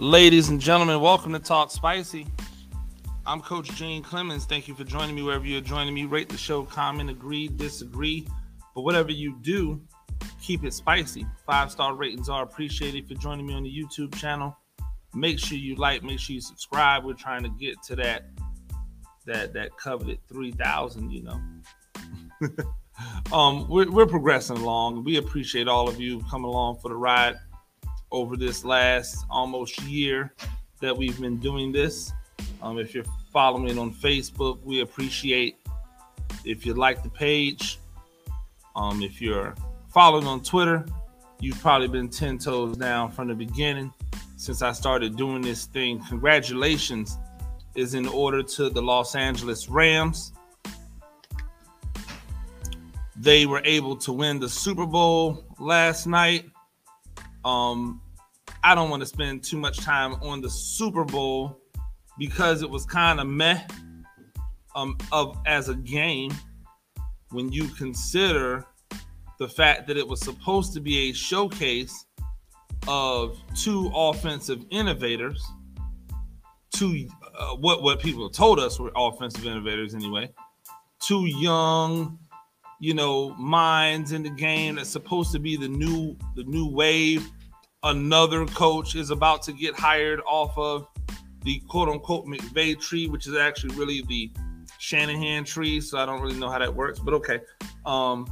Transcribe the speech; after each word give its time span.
Ladies 0.00 0.48
and 0.48 0.60
gentlemen, 0.60 1.00
welcome 1.00 1.32
to 1.32 1.40
Talk 1.40 1.72
Spicy. 1.72 2.24
I'm 3.26 3.40
Coach 3.40 3.74
Gene 3.74 4.00
Clemens. 4.00 4.44
Thank 4.44 4.68
you 4.68 4.74
for 4.76 4.84
joining 4.84 5.16
me 5.16 5.22
wherever 5.22 5.44
you're 5.44 5.60
joining 5.60 5.92
me. 5.92 6.04
Rate 6.04 6.28
the 6.28 6.36
show, 6.36 6.62
comment, 6.62 7.10
agree, 7.10 7.48
disagree. 7.48 8.24
But 8.76 8.82
whatever 8.82 9.10
you 9.10 9.36
do, 9.42 9.82
keep 10.40 10.62
it 10.62 10.72
spicy. 10.72 11.26
Five 11.44 11.72
star 11.72 11.96
ratings 11.96 12.28
are 12.28 12.44
appreciated. 12.44 13.02
If 13.02 13.10
you're 13.10 13.18
joining 13.18 13.44
me 13.44 13.54
on 13.54 13.64
the 13.64 13.76
YouTube 13.76 14.14
channel, 14.14 14.56
make 15.14 15.40
sure 15.40 15.58
you 15.58 15.74
like, 15.74 16.04
make 16.04 16.20
sure 16.20 16.34
you 16.34 16.42
subscribe. 16.42 17.04
We're 17.04 17.14
trying 17.14 17.42
to 17.42 17.50
get 17.50 17.82
to 17.88 17.96
that 17.96 18.26
that 19.26 19.52
that 19.54 19.76
coveted 19.78 20.20
3,000, 20.28 21.10
you 21.10 21.24
know. 21.24 21.40
um, 23.36 23.68
we're, 23.68 23.90
we're 23.90 24.06
progressing 24.06 24.58
along. 24.58 25.02
We 25.02 25.16
appreciate 25.16 25.66
all 25.66 25.88
of 25.88 26.00
you 26.00 26.22
coming 26.30 26.46
along 26.46 26.78
for 26.78 26.88
the 26.88 26.94
ride 26.94 27.34
over 28.10 28.36
this 28.36 28.64
last 28.64 29.24
almost 29.30 29.80
year 29.82 30.32
that 30.80 30.96
we've 30.96 31.20
been 31.20 31.38
doing 31.38 31.72
this. 31.72 32.12
Um, 32.62 32.78
if 32.78 32.94
you're 32.94 33.04
following 33.32 33.78
on 33.78 33.92
Facebook, 33.92 34.62
we 34.64 34.80
appreciate 34.80 35.56
if 36.44 36.64
you 36.64 36.74
like 36.74 37.02
the 37.02 37.10
page. 37.10 37.78
Um, 38.76 39.02
if 39.02 39.20
you're 39.20 39.54
following 39.88 40.26
on 40.26 40.42
Twitter, 40.42 40.86
you've 41.40 41.60
probably 41.60 41.88
been 41.88 42.08
10 42.08 42.38
toes 42.38 42.76
down 42.76 43.10
from 43.10 43.28
the 43.28 43.34
beginning 43.34 43.92
since 44.36 44.62
I 44.62 44.72
started 44.72 45.16
doing 45.16 45.42
this 45.42 45.66
thing. 45.66 46.00
Congratulations 46.08 47.18
is 47.74 47.94
in 47.94 48.06
order 48.08 48.42
to 48.42 48.70
the 48.70 48.80
Los 48.80 49.14
Angeles 49.14 49.68
Rams. 49.68 50.32
They 53.16 53.46
were 53.46 53.62
able 53.64 53.96
to 53.96 54.12
win 54.12 54.38
the 54.38 54.48
Super 54.48 54.86
Bowl 54.86 55.44
last 55.58 56.06
night. 56.06 56.44
Um, 57.48 58.02
I 58.62 58.74
don't 58.74 58.90
want 58.90 59.00
to 59.00 59.06
spend 59.06 59.42
too 59.42 59.56
much 59.56 59.78
time 59.78 60.14
on 60.14 60.42
the 60.42 60.50
Super 60.50 61.02
Bowl 61.02 61.58
because 62.18 62.60
it 62.60 62.68
was 62.68 62.84
kind 62.84 63.20
of 63.20 63.26
meh 63.26 63.62
um, 64.74 64.98
of 65.12 65.38
as 65.46 65.70
a 65.70 65.74
game 65.74 66.30
when 67.30 67.50
you 67.50 67.68
consider 67.68 68.66
the 69.38 69.48
fact 69.48 69.86
that 69.86 69.96
it 69.96 70.06
was 70.06 70.20
supposed 70.20 70.74
to 70.74 70.80
be 70.80 71.08
a 71.08 71.12
showcase 71.14 72.04
of 72.86 73.40
two 73.54 73.90
offensive 73.94 74.62
innovators, 74.68 75.42
two 76.74 77.08
uh, 77.38 77.54
what 77.54 77.82
what 77.82 77.98
people 77.98 78.28
told 78.28 78.58
us 78.60 78.78
were 78.78 78.92
offensive 78.94 79.46
innovators 79.46 79.94
anyway, 79.94 80.30
two 81.00 81.24
young, 81.24 82.18
you 82.78 82.92
know, 82.92 83.30
minds 83.36 84.12
in 84.12 84.22
the 84.22 84.30
game 84.30 84.74
that's 84.74 84.90
supposed 84.90 85.32
to 85.32 85.38
be 85.38 85.56
the 85.56 85.68
new 85.68 86.14
the 86.36 86.44
new 86.44 86.68
wave. 86.68 87.26
Another 87.84 88.44
coach 88.46 88.96
is 88.96 89.10
about 89.10 89.42
to 89.44 89.52
get 89.52 89.74
hired 89.78 90.20
off 90.26 90.56
of 90.58 90.88
the 91.44 91.60
quote 91.68 91.88
unquote 91.88 92.26
McVay 92.26 92.78
tree, 92.80 93.06
which 93.06 93.26
is 93.26 93.36
actually 93.36 93.74
really 93.76 94.02
the 94.08 94.30
Shanahan 94.78 95.44
tree. 95.44 95.80
So 95.80 95.98
I 95.98 96.06
don't 96.06 96.20
really 96.20 96.38
know 96.38 96.50
how 96.50 96.58
that 96.58 96.74
works, 96.74 96.98
but 96.98 97.14
okay. 97.14 97.40
Um, 97.86 98.26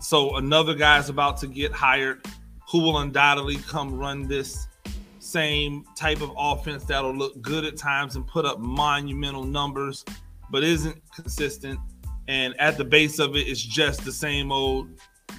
so 0.00 0.36
another 0.36 0.74
guy's 0.74 1.10
about 1.10 1.36
to 1.38 1.46
get 1.46 1.72
hired 1.72 2.26
who 2.70 2.78
will 2.80 2.98
undoubtedly 2.98 3.56
come 3.56 3.94
run 3.94 4.26
this 4.26 4.66
same 5.18 5.84
type 5.94 6.22
of 6.22 6.32
offense 6.38 6.84
that'll 6.84 7.14
look 7.14 7.40
good 7.42 7.64
at 7.64 7.76
times 7.76 8.16
and 8.16 8.26
put 8.26 8.46
up 8.46 8.58
monumental 8.58 9.44
numbers, 9.44 10.04
but 10.50 10.64
isn't 10.64 11.00
consistent. 11.14 11.78
And 12.28 12.58
at 12.58 12.78
the 12.78 12.84
base 12.84 13.18
of 13.18 13.36
it, 13.36 13.40
it's 13.40 13.62
just 13.62 14.04
the 14.04 14.12
same 14.12 14.50
old, 14.50 14.88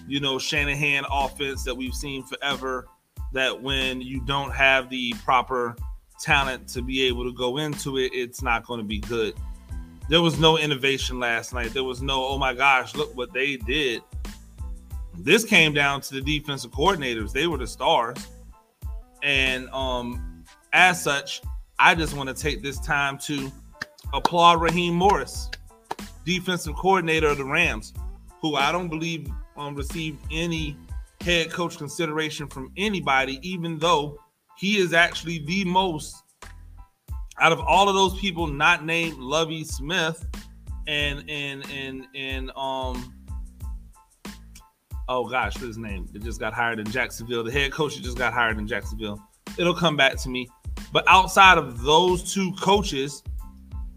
you 0.08 0.20
know, 0.20 0.40
Shanahan 0.40 1.06
offense 1.12 1.64
that 1.64 1.76
we've 1.76 1.94
seen 1.94 2.24
forever. 2.24 2.88
That 3.34 3.62
when 3.62 4.02
you 4.02 4.20
don't 4.26 4.52
have 4.52 4.90
the 4.90 5.14
proper 5.24 5.76
talent 6.20 6.68
to 6.70 6.82
be 6.82 7.04
able 7.04 7.24
to 7.24 7.34
go 7.34 7.58
into 7.58 7.98
it, 7.98 8.12
it's 8.14 8.42
not 8.42 8.66
going 8.66 8.80
to 8.80 8.86
be 8.86 9.00
good. 9.00 9.36
There 10.10 10.22
was 10.22 10.38
no 10.40 10.58
innovation 10.58 11.20
last 11.20 11.54
night. 11.54 11.74
There 11.74 11.86
was 11.86 12.02
no, 12.02 12.26
oh 12.26 12.38
my 12.38 12.54
gosh, 12.54 12.96
look 12.96 13.16
what 13.16 13.32
they 13.32 13.56
did. 13.56 14.04
This 15.18 15.46
came 15.46 15.74
down 15.74 16.02
to 16.02 16.16
the 16.16 16.22
defensive 16.22 16.72
coordinators. 16.72 17.32
They 17.32 17.48
were 17.48 17.58
the 17.58 17.68
stars. 17.68 18.18
And 19.24 19.70
um, 19.70 20.44
as 20.74 21.02
such, 21.02 21.42
I 21.80 21.96
just 21.96 22.16
want 22.16 22.28
to 22.28 22.36
take 22.36 22.62
this 22.62 22.80
time 22.80 23.18
to 23.20 23.52
applaud 24.14 24.62
Raheem 24.62 24.96
Morris, 24.96 25.50
defensive 26.26 26.76
coordinator 26.76 27.28
of 27.28 27.38
the 27.38 27.46
Rams, 27.46 27.94
who 28.42 28.56
I 28.56 28.72
don't 28.72 28.90
believe 28.90 29.30
um, 29.62 29.76
received 29.76 30.20
any 30.32 30.76
head 31.22 31.52
coach 31.52 31.78
consideration 31.78 32.48
from 32.48 32.72
anybody, 32.78 33.40
even 33.48 33.78
though 33.78 34.20
he 34.58 34.78
is 34.78 34.94
actually 34.94 35.40
the 35.46 35.64
most 35.66 36.16
out 37.40 37.52
of 37.52 37.60
all 37.60 37.90
of 37.90 37.96
those 37.96 38.20
people 38.20 38.48
not 38.48 38.86
named 38.86 39.18
Lovie 39.18 39.64
Smith 39.64 40.26
and 40.88 41.24
and 41.30 41.66
and 41.72 42.08
and 42.16 42.52
um 42.56 43.14
oh 45.08 45.28
gosh, 45.28 45.58
his 45.58 45.78
name? 45.78 46.08
It 46.14 46.24
just 46.24 46.40
got 46.40 46.54
hired 46.54 46.80
in 46.80 46.90
Jacksonville. 46.90 47.44
The 47.44 47.52
head 47.52 47.72
coach 47.72 48.02
just 48.02 48.18
got 48.18 48.34
hired 48.34 48.58
in 48.58 48.68
Jacksonville. 48.68 49.22
It'll 49.58 49.76
come 49.76 49.98
back 49.98 50.18
to 50.18 50.30
me. 50.30 50.48
But 50.94 51.04
outside 51.08 51.58
of 51.58 51.82
those 51.84 52.34
two 52.34 52.54
coaches, 52.54 53.24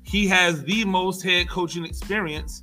he 0.03 0.27
has 0.29 0.63
the 0.65 0.85
most 0.85 1.23
head 1.23 1.49
coaching 1.49 1.85
experience. 1.85 2.63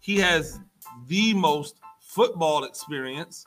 He 0.00 0.16
has 0.18 0.60
the 1.06 1.34
most 1.34 1.76
football 2.18 2.64
experience, 2.64 3.44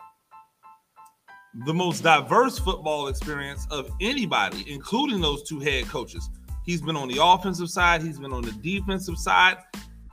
the 1.66 1.74
most 1.74 2.04
diverse 2.04 2.58
football 2.58 3.10
experience 3.10 3.68
of 3.70 3.92
anybody, 4.00 4.64
including 4.66 5.20
those 5.20 5.44
two 5.44 5.60
head 5.60 5.84
coaches. 5.90 6.30
He's 6.66 6.82
been 6.82 6.96
on 6.96 7.10
the 7.10 7.22
offensive 7.22 7.70
side, 7.70 8.02
he's 8.02 8.18
been 8.18 8.32
on 8.32 8.44
the 8.44 8.54
defensive 8.54 9.18
side. 9.18 9.58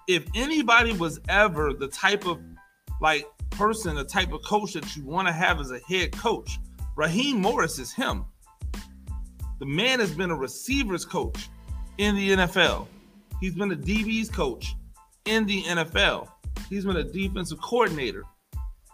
If 0.09 0.25
anybody 0.35 0.93
was 0.93 1.21
ever 1.29 1.73
the 1.73 1.87
type 1.87 2.27
of 2.27 2.41
like 3.01 3.27
person, 3.51 3.95
the 3.95 4.03
type 4.03 4.33
of 4.33 4.43
coach 4.43 4.73
that 4.73 4.97
you 4.97 5.05
want 5.05 5.29
to 5.29 5.33
have 5.33 5.61
as 5.61 5.71
a 5.71 5.79
head 5.89 6.11
coach. 6.11 6.59
Raheem 6.97 7.41
Morris 7.41 7.79
is 7.79 7.93
him. 7.93 8.25
The 9.61 9.67
man 9.67 10.01
has 10.01 10.11
been 10.11 10.33
a 10.33 10.37
receivers 10.37 11.05
coach 11.05 11.49
in 11.99 12.17
the 12.17 12.31
NFL. 12.31 12.89
He's 13.41 13.55
been 13.55 13.71
a 13.71 13.77
DB's 13.77 14.29
coach 14.29 14.75
in 15.27 15.47
the 15.47 15.63
NFL. 15.63 16.27
He's 16.69 16.85
been 16.85 16.97
a 16.97 17.05
defensive 17.05 17.61
coordinator. 17.61 18.25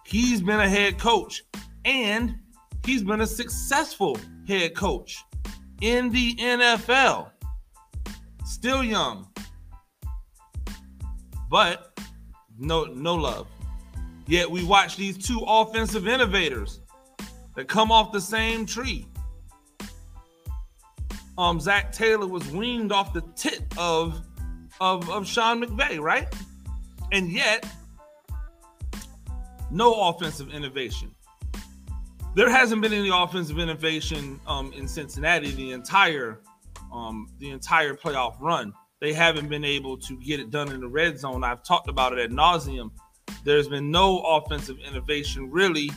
He's 0.04 0.40
been 0.40 0.60
a 0.60 0.68
head 0.68 0.98
coach 0.98 1.42
and 1.84 2.36
he's 2.84 3.02
been 3.02 3.20
a 3.20 3.26
successful 3.26 4.18
head 4.46 4.74
coach 4.74 5.24
in 5.80 6.10
the 6.10 6.34
NFL. 6.36 7.30
Still 8.44 8.84
young. 8.84 9.28
But 11.50 11.98
no 12.58 12.84
no 12.84 13.14
love. 13.14 13.48
Yet 14.26 14.50
we 14.50 14.64
watch 14.64 14.96
these 14.96 15.18
two 15.18 15.40
offensive 15.46 16.08
innovators 16.08 16.80
that 17.56 17.68
come 17.68 17.92
off 17.92 18.12
the 18.12 18.20
same 18.20 18.66
tree. 18.66 19.06
Um, 21.36 21.60
Zac 21.60 21.92
Taylor 21.92 22.26
was 22.26 22.48
weaned 22.50 22.92
off 22.92 23.12
the 23.12 23.22
tit 23.36 23.64
of, 23.76 24.22
of, 24.80 25.10
of 25.10 25.26
Sean 25.26 25.62
McVay, 25.62 26.00
right? 26.00 26.32
And 27.12 27.30
yet, 27.30 27.66
no 29.70 30.08
offensive 30.08 30.52
innovation. 30.52 31.14
There 32.34 32.50
hasn't 32.50 32.82
been 32.82 32.92
any 32.92 33.10
offensive 33.12 33.58
innovation 33.58 34.40
um, 34.46 34.72
in 34.72 34.88
Cincinnati 34.88 35.52
the 35.52 35.72
entire 35.72 36.40
um, 36.92 37.28
the 37.38 37.50
entire 37.50 37.94
playoff 37.94 38.40
run. 38.40 38.72
They 39.00 39.12
haven't 39.12 39.48
been 39.48 39.64
able 39.64 39.98
to 39.98 40.16
get 40.20 40.40
it 40.40 40.50
done 40.50 40.70
in 40.70 40.80
the 40.80 40.88
red 40.88 41.18
zone. 41.18 41.44
I've 41.44 41.62
talked 41.62 41.88
about 41.88 42.12
it 42.12 42.18
at 42.18 42.30
nauseum 42.30 42.90
there's 43.44 43.68
been 43.68 43.90
no 43.90 44.20
offensive 44.20 44.78
innovation 44.78 45.50
really 45.50 45.90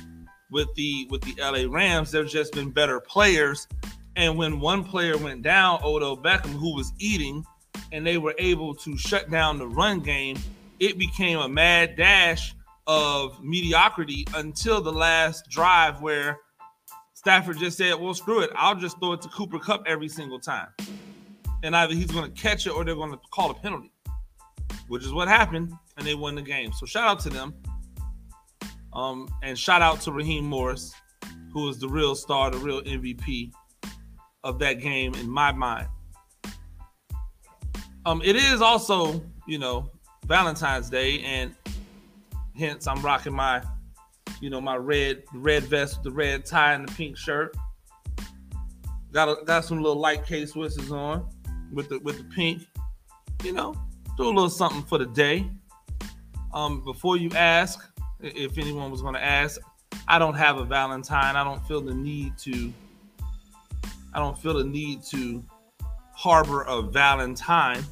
with 0.52 0.74
the 0.76 1.08
with 1.10 1.22
the 1.22 1.36
LA 1.42 1.72
Rams. 1.74 2.12
There's 2.12 2.32
just 2.32 2.54
been 2.54 2.72
better 2.72 3.00
players. 3.00 3.68
And 4.16 4.38
when 4.38 4.60
one 4.60 4.84
player 4.84 5.18
went 5.18 5.44
down, 5.44 5.80
Odell 5.84 6.18
Beckham, 6.18 6.52
who 6.54 6.76
was 6.76 6.92
eating, 7.00 7.46
and 7.92 8.06
they 8.06 8.18
were 8.18 8.34
able 8.40 8.74
to 8.76 8.98
shut 8.98 9.30
down 9.30 9.60
the 9.60 9.68
run 9.68 10.00
game, 10.00 10.38
it 10.80 10.98
became 10.98 11.40
a 11.40 11.48
mad 11.48 11.96
dash 11.96 12.56
of 12.88 13.44
mediocrity 13.44 14.26
until 14.36 14.82
the 14.82 14.92
last 14.92 15.50
drive 15.50 16.02
where 16.02 16.40
Stafford 17.14 17.58
just 17.58 17.78
said, 17.78 17.96
Well, 17.96 18.14
screw 18.14 18.42
it. 18.42 18.50
I'll 18.56 18.76
just 18.76 19.00
throw 19.00 19.14
it 19.14 19.22
to 19.22 19.30
Cooper 19.30 19.60
Kupp 19.60 19.84
every 19.86 20.08
single 20.08 20.40
time. 20.40 20.70
And 21.64 21.76
either 21.76 21.94
he's 21.94 22.12
going 22.12 22.32
to 22.32 22.42
catch 22.42 22.66
it 22.66 22.70
or 22.70 22.86
they're 22.86 22.96
going 22.96 23.12
to 23.12 23.20
call 23.32 23.52
a 23.52 23.54
penalty, 23.54 23.92
which 24.88 25.04
is 25.04 25.12
what 25.12 25.28
happened 25.28 25.74
and 25.98 26.06
they 26.06 26.16
won 26.16 26.36
the 26.36 26.42
game. 26.42 26.72
So 26.72 26.86
shout 26.86 27.08
out 27.08 27.20
to 27.22 27.30
them. 27.30 27.54
Um, 28.94 29.28
and 29.44 29.58
shout 29.58 29.82
out 29.82 30.02
to 30.02 30.12
Raheem 30.12 30.46
Morris, 30.46 30.94
who 31.52 31.68
is 31.70 31.80
the 31.80 31.90
real 31.90 32.16
star, 32.16 32.50
the 32.50 32.58
real 32.58 32.82
MVP 32.82 33.52
of 34.44 34.60
that 34.60 34.76
game 34.76 35.14
in 35.16 35.30
my 35.30 35.52
mind. 35.52 35.88
Um, 38.06 38.22
it 38.24 38.36
is 38.38 38.62
also, 38.62 39.22
you 39.48 39.60
know, 39.60 39.92
Valentine's 40.26 40.90
Day, 40.90 41.20
and 41.22 41.54
hence 42.58 42.88
I'm 42.88 43.02
rocking 43.02 43.34
my, 43.34 43.62
you 44.42 44.50
know, 44.50 44.62
my 44.62 44.76
red 44.76 45.24
red 45.34 45.64
vest, 45.64 46.04
the 46.04 46.12
red 46.12 46.46
tie, 46.46 46.74
and 46.74 46.88
the 46.88 46.94
pink 46.94 47.18
shirt. 47.18 47.56
got 49.12 49.30
a, 49.30 49.44
got 49.46 49.66
some 49.66 49.78
little 49.82 50.00
light 50.00 50.26
K 50.26 50.44
Swisses 50.44 50.92
on 50.92 51.28
with 51.72 51.90
the 51.90 52.00
with 52.00 52.18
the 52.18 52.24
pink. 52.26 52.64
You 53.44 53.54
know, 53.54 53.76
do 54.18 54.24
a 54.24 54.28
little 54.28 54.50
something 54.50 54.84
for 54.84 54.98
the 54.98 55.06
day. 55.06 55.50
Um, 56.54 56.84
before 56.84 57.18
you 57.18 57.30
ask, 57.36 57.86
if 58.20 58.58
anyone 58.58 58.90
was 58.90 59.02
going 59.02 59.14
to 59.14 59.24
ask, 59.24 59.60
I 60.08 60.18
don't 60.20 60.34
have 60.36 60.58
a 60.58 60.66
Valentine. 60.66 61.36
I 61.36 61.44
don't 61.44 61.66
feel 61.68 61.82
the 61.82 61.94
need 61.94 62.38
to. 62.40 62.74
I 64.14 64.20
don't 64.20 64.38
feel 64.38 64.56
the 64.56 64.64
need 64.64 65.04
to 65.12 65.44
harbor 66.14 66.64
a 66.64 66.82
Valentine. 66.82 67.84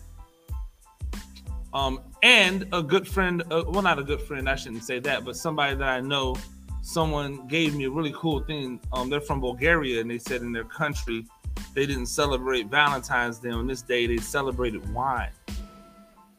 Um, 1.74 2.00
and 2.24 2.68
a 2.74 2.82
good 2.82 3.08
friend, 3.08 3.44
uh, 3.52 3.64
well, 3.68 3.82
not 3.82 4.00
a 4.00 4.04
good 4.04 4.22
friend, 4.22 4.50
I 4.50 4.56
shouldn't 4.56 4.84
say 4.84 5.00
that, 5.00 5.26
but 5.26 5.36
somebody 5.36 5.76
that 5.76 5.88
I 5.88 6.02
know, 6.02 6.36
someone 6.82 7.48
gave 7.48 7.76
me 7.76 7.86
a 7.86 7.90
really 7.90 8.14
cool 8.16 8.42
thing. 8.42 8.80
Um, 8.94 9.10
they're 9.10 9.22
from 9.22 9.42
Bulgaria, 9.42 10.02
and 10.02 10.10
they 10.10 10.18
said 10.18 10.42
in 10.42 10.52
their 10.52 10.64
country 10.64 11.26
they 11.74 11.86
didn't 11.86 12.08
celebrate 12.08 12.68
Valentine's 12.68 13.40
Day 13.40 13.50
on 13.50 13.68
this 13.68 13.82
day; 13.82 14.08
they 14.08 14.18
celebrated 14.18 14.92
wine. 14.94 15.32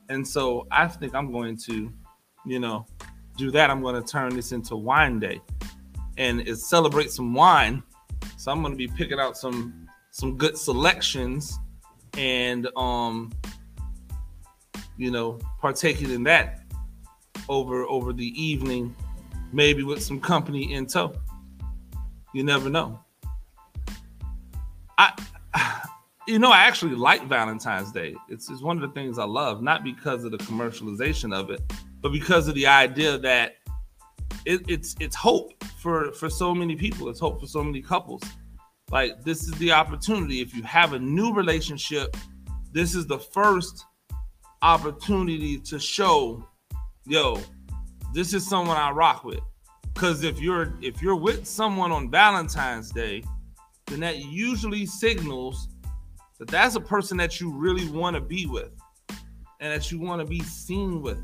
And 0.08 0.26
so 0.26 0.66
I 0.70 0.86
think 0.88 1.14
I'm 1.14 1.32
going 1.32 1.56
to, 1.58 1.92
you 2.44 2.58
know, 2.60 2.86
do 3.36 3.50
that. 3.50 3.70
I'm 3.70 3.82
going 3.82 4.00
to 4.00 4.08
turn 4.08 4.34
this 4.34 4.52
into 4.52 4.76
Wine 4.76 5.18
Day, 5.18 5.40
and 6.16 6.46
celebrate 6.58 7.10
some 7.10 7.34
wine. 7.34 7.82
So 8.36 8.52
I'm 8.52 8.60
going 8.60 8.72
to 8.72 8.78
be 8.78 8.88
picking 8.88 9.18
out 9.18 9.36
some 9.36 9.86
some 10.10 10.36
good 10.36 10.56
selections 10.56 11.58
and 12.16 12.68
um 12.76 13.30
you 14.96 15.10
know 15.10 15.38
partaking 15.60 16.10
in 16.10 16.22
that 16.24 16.60
over 17.48 17.84
over 17.84 18.12
the 18.12 18.28
evening 18.42 18.94
maybe 19.52 19.82
with 19.82 20.02
some 20.02 20.20
company 20.20 20.72
in 20.72 20.86
tow. 20.86 21.14
You 22.34 22.44
never 22.44 22.68
know. 22.68 23.00
I 24.98 25.12
you 26.28 26.38
know 26.38 26.50
i 26.50 26.64
actually 26.64 26.94
like 26.94 27.26
valentine's 27.26 27.92
day. 27.92 28.14
It's, 28.28 28.50
it's 28.50 28.62
one 28.62 28.76
of 28.76 28.82
the 28.82 29.00
things 29.00 29.18
i 29.18 29.24
love 29.24 29.62
not 29.62 29.84
because 29.84 30.24
of 30.24 30.32
the 30.32 30.38
commercialization 30.38 31.34
of 31.34 31.50
it 31.50 31.60
but 32.00 32.12
because 32.12 32.48
of 32.48 32.54
the 32.54 32.66
idea 32.66 33.18
that 33.18 33.56
it, 34.44 34.62
it's 34.68 34.94
it's 35.00 35.16
hope 35.16 35.52
for 35.78 36.12
for 36.12 36.30
so 36.30 36.54
many 36.54 36.76
people. 36.76 37.08
It's 37.08 37.20
hope 37.20 37.40
for 37.40 37.46
so 37.46 37.62
many 37.62 37.82
couples. 37.82 38.22
Like 38.90 39.22
this 39.24 39.42
is 39.42 39.52
the 39.54 39.72
opportunity. 39.72 40.40
If 40.40 40.54
you 40.54 40.62
have 40.62 40.92
a 40.92 40.98
new 40.98 41.34
relationship, 41.34 42.16
this 42.72 42.94
is 42.94 43.06
the 43.06 43.18
first 43.18 43.84
opportunity 44.62 45.58
to 45.58 45.78
show, 45.78 46.46
yo, 47.06 47.40
this 48.12 48.32
is 48.34 48.48
someone 48.48 48.76
I 48.76 48.90
rock 48.90 49.24
with. 49.24 49.40
Cause 49.94 50.24
if 50.24 50.38
you're 50.40 50.74
if 50.82 51.00
you're 51.00 51.16
with 51.16 51.46
someone 51.46 51.90
on 51.90 52.10
Valentine's 52.10 52.90
Day, 52.90 53.22
then 53.86 54.00
that 54.00 54.18
usually 54.18 54.84
signals 54.84 55.68
that 56.38 56.48
that's 56.48 56.74
a 56.76 56.80
person 56.80 57.16
that 57.16 57.40
you 57.40 57.50
really 57.50 57.88
want 57.88 58.14
to 58.14 58.20
be 58.20 58.44
with 58.46 58.70
and 59.60 59.72
that 59.72 59.90
you 59.90 59.98
want 59.98 60.20
to 60.20 60.26
be 60.26 60.40
seen 60.40 61.00
with. 61.00 61.22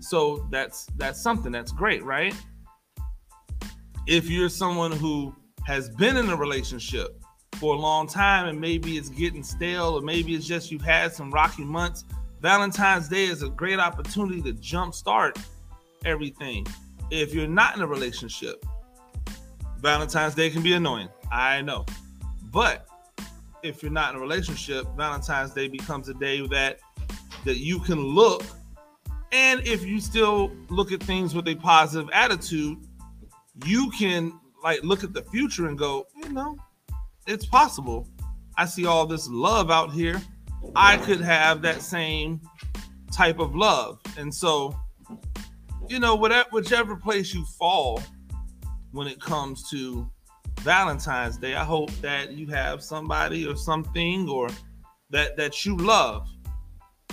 So 0.00 0.46
that's 0.50 0.86
that's 0.96 1.20
something 1.20 1.52
that's 1.52 1.72
great, 1.72 2.04
right? 2.04 2.34
If 4.06 4.28
you're 4.28 4.48
someone 4.48 4.92
who 4.92 5.34
has 5.66 5.88
been 5.90 6.16
in 6.16 6.28
a 6.28 6.36
relationship 6.36 7.20
for 7.54 7.74
a 7.74 7.78
long 7.78 8.06
time 8.06 8.46
and 8.46 8.60
maybe 8.60 8.98
it's 8.98 9.08
getting 9.08 9.42
stale 9.42 9.98
or 9.98 10.02
maybe 10.02 10.34
it's 10.34 10.46
just 10.46 10.70
you've 10.70 10.82
had 10.82 11.12
some 11.12 11.30
rocky 11.30 11.64
months, 11.64 12.04
Valentine's 12.46 13.08
Day 13.08 13.24
is 13.24 13.42
a 13.42 13.48
great 13.48 13.80
opportunity 13.80 14.40
to 14.40 14.52
jumpstart 14.52 15.36
everything. 16.04 16.64
If 17.10 17.34
you're 17.34 17.48
not 17.48 17.74
in 17.74 17.82
a 17.82 17.86
relationship, 17.88 18.64
Valentine's 19.80 20.36
Day 20.36 20.50
can 20.50 20.62
be 20.62 20.74
annoying. 20.74 21.08
I 21.32 21.60
know. 21.62 21.84
But 22.52 22.86
if 23.64 23.82
you're 23.82 23.90
not 23.90 24.10
in 24.10 24.18
a 24.18 24.20
relationship, 24.20 24.86
Valentine's 24.96 25.54
Day 25.54 25.66
becomes 25.66 26.08
a 26.08 26.14
day 26.14 26.46
that 26.46 26.78
that 27.44 27.56
you 27.56 27.80
can 27.80 27.98
look 27.98 28.44
and 29.32 29.66
if 29.66 29.84
you 29.84 29.98
still 29.98 30.52
look 30.68 30.92
at 30.92 31.02
things 31.02 31.34
with 31.34 31.48
a 31.48 31.56
positive 31.56 32.08
attitude, 32.12 32.78
you 33.64 33.90
can 33.90 34.38
like 34.62 34.84
look 34.84 35.02
at 35.02 35.12
the 35.12 35.22
future 35.22 35.66
and 35.66 35.76
go, 35.76 36.06
you 36.22 36.28
know, 36.28 36.56
it's 37.26 37.44
possible. 37.44 38.06
I 38.56 38.66
see 38.66 38.86
all 38.86 39.04
this 39.04 39.28
love 39.28 39.68
out 39.68 39.90
here. 39.92 40.22
I 40.74 40.96
could 40.98 41.20
have 41.20 41.62
that 41.62 41.82
same 41.82 42.40
type 43.12 43.38
of 43.38 43.54
love. 43.54 43.98
And 44.18 44.34
so, 44.34 44.76
you 45.88 45.98
know, 45.98 46.14
whatever 46.14 46.48
whichever 46.50 46.96
place 46.96 47.32
you 47.32 47.44
fall 47.58 48.02
when 48.92 49.06
it 49.06 49.20
comes 49.20 49.68
to 49.70 50.10
Valentine's 50.60 51.38
Day, 51.38 51.54
I 51.54 51.64
hope 51.64 51.90
that 52.00 52.32
you 52.32 52.46
have 52.48 52.82
somebody 52.82 53.46
or 53.46 53.56
something 53.56 54.28
or 54.28 54.48
that 55.10 55.36
that 55.36 55.64
you 55.64 55.76
love. 55.76 56.28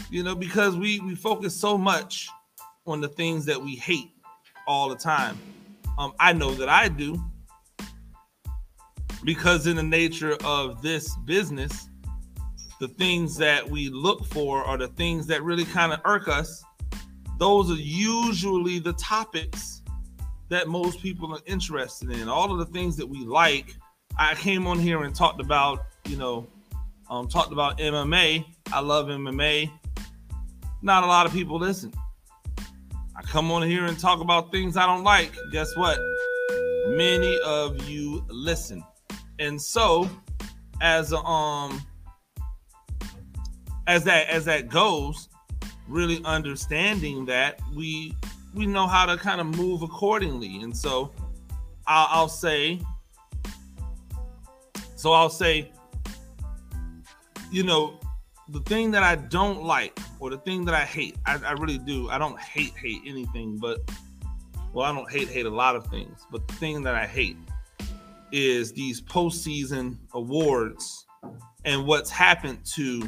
You 0.09 0.23
know, 0.23 0.35
because 0.35 0.75
we 0.75 0.99
we 0.99 1.15
focus 1.15 1.55
so 1.55 1.77
much 1.77 2.27
on 2.85 3.01
the 3.01 3.07
things 3.07 3.45
that 3.45 3.61
we 3.61 3.75
hate 3.75 4.11
all 4.67 4.89
the 4.89 4.95
time. 4.95 5.37
Um, 5.97 6.13
I 6.19 6.33
know 6.33 6.53
that 6.55 6.69
I 6.69 6.87
do 6.87 7.21
because 9.23 9.67
in 9.67 9.75
the 9.75 9.83
nature 9.83 10.37
of 10.43 10.81
this 10.81 11.15
business 11.25 11.89
the 12.83 12.89
things 12.89 13.38
that 13.38 13.65
we 13.65 13.88
look 13.88 14.25
for 14.25 14.62
are 14.62 14.77
the 14.77 14.89
things 14.89 15.25
that 15.25 15.41
really 15.41 15.63
kind 15.63 15.94
of 15.94 16.01
irk 16.03 16.27
us 16.27 16.65
those 17.39 17.71
are 17.71 17.75
usually 17.75 18.77
the 18.77 18.91
topics 18.94 19.81
that 20.50 20.68
most 20.68 21.01
people 21.01 21.33
are 21.33 21.39
interested 21.45 22.12
in. 22.12 22.27
All 22.27 22.51
of 22.51 22.59
the 22.59 22.65
things 22.65 22.97
that 22.97 23.07
we 23.07 23.19
like 23.19 23.74
i 24.19 24.35
came 24.35 24.68
on 24.68 24.77
here 24.77 25.03
and 25.03 25.15
talked 25.15 25.39
about 25.39 25.85
you 26.09 26.18
know 26.18 26.45
um, 27.09 27.30
talked 27.30 27.53
about 27.53 27.77
mma 27.77 28.45
i 28.74 28.80
love 28.81 29.06
mma 29.06 29.71
not 30.81 31.06
a 31.06 31.07
lot 31.07 31.25
of 31.25 31.31
people 31.31 31.57
listen. 31.57 31.94
I 33.15 33.21
come 33.21 33.50
on 33.50 33.62
here 33.62 33.86
and 33.86 33.97
talk 33.97 34.19
about 34.19 34.51
things 34.51 34.75
i 34.75 34.86
don't 34.86 35.06
like. 35.06 35.31
Guess 35.53 35.74
what? 35.77 35.97
Many 36.88 37.39
of 37.45 37.88
you 37.88 38.25
listen. 38.27 38.83
And 39.39 39.62
so 39.62 40.09
as 40.81 41.13
a, 41.13 41.19
um 41.19 41.81
as 43.87 44.03
that 44.03 44.29
as 44.29 44.45
that 44.45 44.69
goes 44.69 45.29
really 45.87 46.21
understanding 46.25 47.25
that 47.25 47.59
we 47.75 48.15
we 48.53 48.65
know 48.65 48.87
how 48.87 49.05
to 49.05 49.17
kind 49.17 49.41
of 49.41 49.47
move 49.47 49.81
accordingly. 49.81 50.61
And 50.61 50.75
so 50.75 51.11
I'll, 51.87 52.07
I'll 52.09 52.29
say 52.29 52.79
so 55.03 55.11
i'll 55.11 55.29
say 55.29 55.69
you 57.51 57.61
know 57.61 57.99
the 58.47 58.61
thing 58.61 58.89
that 58.89 59.03
i 59.03 59.15
don't 59.15 59.61
like 59.61 59.99
or 60.21 60.29
the 60.29 60.37
thing 60.37 60.63
that 60.63 60.73
i 60.73 60.85
hate 60.85 61.17
I, 61.25 61.37
I 61.45 61.51
really 61.51 61.77
do 61.77 62.09
i 62.09 62.17
don't 62.17 62.39
hate 62.39 62.71
hate 62.77 63.01
anything 63.05 63.57
but 63.57 63.79
well 64.71 64.85
i 64.85 64.95
don't 64.95 65.11
hate 65.11 65.27
hate 65.27 65.45
a 65.45 65.49
lot 65.49 65.75
of 65.75 65.85
things 65.87 66.25
but 66.31 66.47
the 66.47 66.53
thing 66.53 66.83
that 66.83 66.95
i 66.95 67.05
hate 67.05 67.35
is 68.31 68.71
these 68.71 69.01
postseason 69.01 69.97
awards 70.13 71.05
and 71.65 71.85
what's 71.85 72.09
happened 72.09 72.59
to 72.75 73.03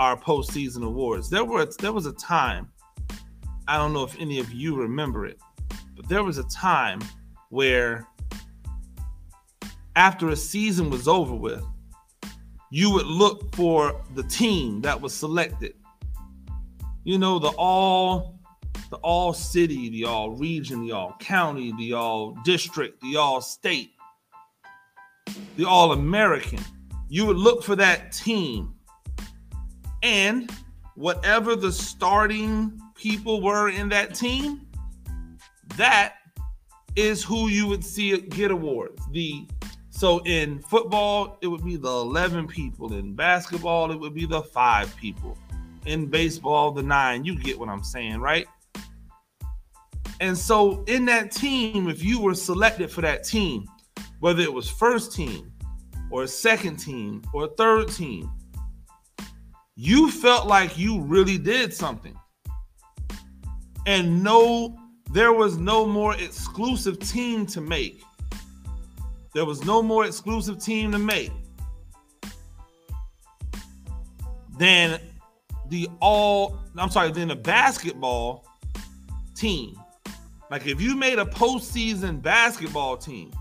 our 0.00 0.16
postseason 0.16 0.82
awards. 0.82 1.28
There 1.28 1.44
was 1.44 1.76
there 1.76 1.92
was 1.92 2.06
a 2.06 2.12
time, 2.12 2.72
I 3.68 3.76
don't 3.76 3.92
know 3.92 4.02
if 4.02 4.18
any 4.18 4.38
of 4.38 4.50
you 4.52 4.74
remember 4.76 5.26
it, 5.26 5.38
but 5.94 6.08
there 6.08 6.24
was 6.24 6.38
a 6.38 6.44
time 6.44 7.00
where 7.50 8.08
after 9.96 10.30
a 10.30 10.36
season 10.36 10.88
was 10.88 11.06
over 11.06 11.34
with, 11.34 11.62
you 12.70 12.90
would 12.90 13.04
look 13.06 13.54
for 13.54 14.00
the 14.14 14.22
team 14.22 14.80
that 14.80 14.98
was 14.98 15.12
selected. 15.12 15.74
You 17.04 17.18
know, 17.18 17.38
the 17.38 17.52
all 17.58 18.38
the 18.88 18.96
all 19.02 19.34
city, 19.34 19.90
the 19.90 20.06
all 20.06 20.30
region, 20.30 20.86
the 20.86 20.92
all 20.92 21.14
county, 21.20 21.74
the 21.76 21.92
all 21.92 22.36
district, 22.42 23.02
the 23.02 23.16
all 23.16 23.42
state 23.42 23.92
the 25.56 25.64
All 25.64 25.92
American, 25.92 26.60
you 27.08 27.26
would 27.26 27.36
look 27.36 27.62
for 27.62 27.76
that 27.76 28.12
team. 28.12 28.74
And 30.02 30.50
whatever 30.94 31.56
the 31.56 31.72
starting 31.72 32.78
people 32.94 33.42
were 33.42 33.68
in 33.68 33.88
that 33.90 34.14
team, 34.14 34.66
that 35.76 36.14
is 36.96 37.22
who 37.22 37.48
you 37.48 37.66
would 37.66 37.84
see 37.84 38.18
get 38.20 38.50
awards. 38.50 39.02
The 39.12 39.46
so 39.90 40.20
in 40.20 40.60
football, 40.60 41.36
it 41.42 41.46
would 41.46 41.64
be 41.64 41.76
the 41.76 41.88
11 41.88 42.46
people. 42.46 42.94
In 42.94 43.14
basketball, 43.14 43.90
it 43.90 44.00
would 44.00 44.14
be 44.14 44.24
the 44.24 44.42
five 44.42 44.96
people. 44.96 45.36
In 45.84 46.06
baseball, 46.06 46.72
the 46.72 46.82
nine. 46.82 47.24
You 47.24 47.38
get 47.38 47.58
what 47.58 47.68
I'm 47.68 47.84
saying, 47.84 48.18
right? 48.18 48.46
And 50.20 50.36
so 50.36 50.84
in 50.84 51.04
that 51.06 51.30
team, 51.30 51.88
if 51.88 52.02
you 52.02 52.20
were 52.20 52.34
selected 52.34 52.90
for 52.90 53.00
that 53.02 53.24
team, 53.24 53.66
whether 54.20 54.42
it 54.42 54.52
was 54.52 54.70
first 54.70 55.12
team 55.12 55.52
or 56.10 56.26
second 56.26 56.76
team 56.76 57.22
or 57.32 57.48
third 57.48 57.88
team, 57.88 58.30
you 59.82 60.10
felt 60.10 60.46
like 60.46 60.76
you 60.76 61.00
really 61.00 61.38
did 61.38 61.72
something. 61.72 62.14
And 63.86 64.22
no, 64.22 64.76
there 65.10 65.32
was 65.32 65.56
no 65.56 65.86
more 65.86 66.14
exclusive 66.16 66.98
team 66.98 67.46
to 67.46 67.62
make. 67.62 68.02
There 69.32 69.46
was 69.46 69.64
no 69.64 69.82
more 69.82 70.04
exclusive 70.04 70.62
team 70.62 70.92
to 70.92 70.98
make. 70.98 71.32
than 74.58 75.00
the 75.70 75.88
all 76.00 76.58
I'm 76.76 76.90
sorry, 76.90 77.10
than 77.12 77.28
the 77.28 77.36
basketball 77.36 78.44
team. 79.34 79.74
Like 80.50 80.66
if 80.66 80.82
you 80.82 80.94
made 80.94 81.18
a 81.18 81.24
postseason 81.24 82.20
basketball 82.20 82.98
team, 82.98 83.32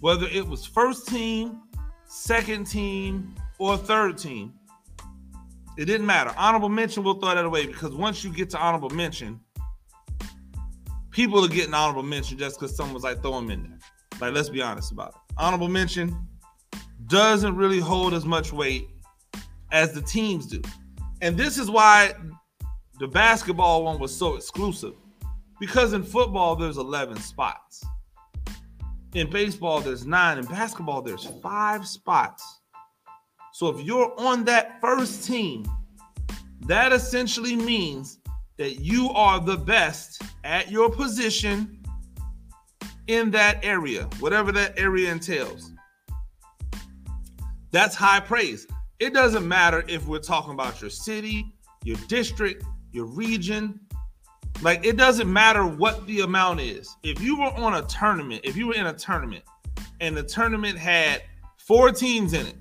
whether 0.00 0.26
it 0.26 0.46
was 0.46 0.64
first 0.64 1.06
team, 1.06 1.60
second 2.06 2.66
team, 2.66 3.34
or 3.58 3.76
third 3.76 4.16
team, 4.16 4.54
it 5.76 5.84
didn't 5.84 6.06
matter. 6.06 6.32
Honorable 6.36 6.68
mention, 6.68 7.02
we'll 7.02 7.14
throw 7.14 7.34
that 7.34 7.44
away 7.44 7.66
because 7.66 7.94
once 7.94 8.24
you 8.24 8.32
get 8.32 8.50
to 8.50 8.58
honorable 8.58 8.90
mention, 8.90 9.40
people 11.10 11.44
are 11.44 11.48
getting 11.48 11.74
honorable 11.74 12.02
mention 12.02 12.38
just 12.38 12.58
because 12.58 12.76
someone's 12.76 13.04
like 13.04 13.22
throw 13.22 13.36
them 13.36 13.50
in 13.50 13.62
there. 13.62 13.78
Like, 14.20 14.34
let's 14.34 14.48
be 14.48 14.62
honest 14.62 14.92
about 14.92 15.10
it. 15.10 15.34
Honorable 15.38 15.68
mention 15.68 16.16
doesn't 17.06 17.56
really 17.56 17.80
hold 17.80 18.14
as 18.14 18.24
much 18.24 18.52
weight 18.52 18.88
as 19.72 19.92
the 19.92 20.02
teams 20.02 20.46
do. 20.46 20.60
And 21.22 21.36
this 21.36 21.58
is 21.58 21.70
why 21.70 22.14
the 22.98 23.08
basketball 23.08 23.84
one 23.84 23.98
was 23.98 24.14
so 24.14 24.36
exclusive. 24.36 24.94
Because 25.58 25.92
in 25.92 26.02
football, 26.02 26.56
there's 26.56 26.78
11 26.78 27.18
spots. 27.18 27.84
In 29.14 29.28
baseball, 29.28 29.80
there's 29.80 30.06
nine. 30.06 30.38
In 30.38 30.46
basketball, 30.46 31.02
there's 31.02 31.26
five 31.42 31.86
spots. 31.86 32.59
So 33.52 33.68
if 33.68 33.84
you're 33.84 34.12
on 34.18 34.44
that 34.44 34.80
first 34.80 35.24
team, 35.26 35.66
that 36.66 36.92
essentially 36.92 37.56
means 37.56 38.18
that 38.58 38.80
you 38.80 39.10
are 39.10 39.40
the 39.40 39.56
best 39.56 40.22
at 40.44 40.70
your 40.70 40.90
position 40.90 41.82
in 43.06 43.30
that 43.32 43.64
area, 43.64 44.04
whatever 44.20 44.52
that 44.52 44.78
area 44.78 45.10
entails. 45.10 45.72
That's 47.72 47.94
high 47.94 48.20
praise. 48.20 48.66
It 48.98 49.14
doesn't 49.14 49.46
matter 49.46 49.84
if 49.88 50.06
we're 50.06 50.18
talking 50.18 50.52
about 50.52 50.80
your 50.80 50.90
city, 50.90 51.54
your 51.84 51.96
district, 52.08 52.64
your 52.92 53.06
region. 53.06 53.80
Like, 54.62 54.84
it 54.84 54.96
doesn't 54.96 55.32
matter 55.32 55.64
what 55.64 56.06
the 56.06 56.20
amount 56.20 56.60
is. 56.60 56.94
If 57.02 57.20
you 57.20 57.38
were 57.40 57.46
on 57.46 57.74
a 57.74 57.82
tournament, 57.82 58.42
if 58.44 58.56
you 58.56 58.66
were 58.66 58.74
in 58.74 58.86
a 58.86 58.92
tournament 58.92 59.42
and 60.00 60.16
the 60.16 60.22
tournament 60.22 60.76
had 60.78 61.22
four 61.56 61.90
teams 61.92 62.34
in 62.34 62.46
it, 62.46 62.56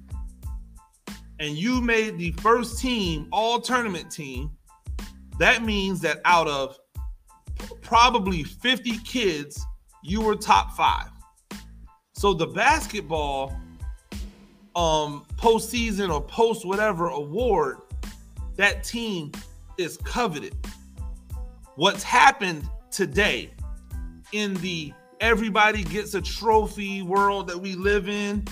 and 1.39 1.55
you 1.57 1.81
made 1.81 2.17
the 2.17 2.31
first 2.33 2.79
team, 2.79 3.27
all 3.31 3.61
tournament 3.61 4.11
team, 4.11 4.51
that 5.39 5.63
means 5.63 6.01
that 6.01 6.19
out 6.25 6.47
of 6.47 6.77
probably 7.81 8.43
50 8.43 8.97
kids, 8.99 9.65
you 10.03 10.21
were 10.21 10.35
top 10.35 10.75
five. 10.75 11.09
So 12.13 12.33
the 12.33 12.47
basketball 12.47 13.55
um 14.75 15.25
postseason 15.35 16.13
or 16.13 16.21
post 16.21 16.65
whatever 16.65 17.07
award, 17.07 17.77
that 18.55 18.83
team 18.83 19.31
is 19.77 19.97
coveted. 19.97 20.55
What's 21.75 22.03
happened 22.03 22.69
today 22.91 23.51
in 24.33 24.53
the 24.55 24.93
everybody 25.21 25.83
gets 25.83 26.13
a 26.13 26.21
trophy 26.21 27.01
world 27.01 27.47
that 27.47 27.57
we 27.57 27.75
live 27.75 28.09
in, 28.09 28.45